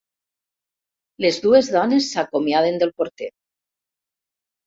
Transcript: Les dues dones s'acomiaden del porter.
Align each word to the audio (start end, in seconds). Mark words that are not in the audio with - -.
Les 1.25 1.35
dues 1.43 1.69
dones 1.75 2.09
s'acomiaden 2.15 2.81
del 2.85 2.93
porter. 3.01 3.31